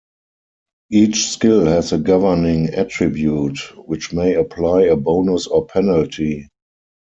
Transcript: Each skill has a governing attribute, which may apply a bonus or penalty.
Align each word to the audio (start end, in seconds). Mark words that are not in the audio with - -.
Each 0.89 1.29
skill 1.29 1.65
has 1.67 1.93
a 1.93 1.99
governing 1.99 2.69
attribute, 2.73 3.59
which 3.87 4.11
may 4.11 4.33
apply 4.33 4.85
a 4.85 4.95
bonus 4.95 5.45
or 5.45 5.67
penalty. 5.67 6.47